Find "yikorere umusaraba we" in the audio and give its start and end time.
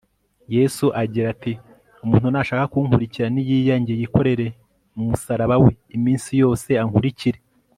3.99-5.71